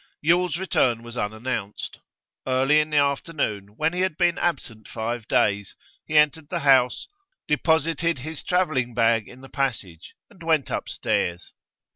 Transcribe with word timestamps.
Yule's 0.19 0.57
return 0.57 1.03
was 1.03 1.15
unannounced. 1.15 1.99
Early 2.47 2.79
in 2.79 2.89
the 2.89 2.97
afternoon, 2.97 3.77
when 3.77 3.93
he 3.93 3.99
had 4.01 4.17
been 4.17 4.39
absent 4.39 4.87
five 4.87 5.27
days, 5.27 5.75
he 6.07 6.17
entered 6.17 6.49
the 6.49 6.61
house, 6.61 7.07
deposited 7.47 8.17
his 8.17 8.41
travelling 8.41 8.95
bag 8.95 9.27
in 9.27 9.41
the 9.41 9.47
passage, 9.47 10.15
and 10.27 10.41
went 10.41 10.71
upstairs. 10.71 11.53